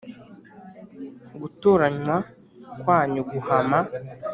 [1.41, 2.15] Gutoranywa
[2.81, 3.79] kwanyu guhama